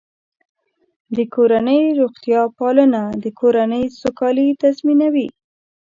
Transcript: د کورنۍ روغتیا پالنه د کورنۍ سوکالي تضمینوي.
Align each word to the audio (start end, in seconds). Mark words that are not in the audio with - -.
د 1.15 1.17
کورنۍ 1.33 1.81
روغتیا 1.99 2.41
پالنه 2.57 3.01
د 3.23 3.25
کورنۍ 3.39 3.83
سوکالي 3.99 4.47
تضمینوي. 4.61 5.27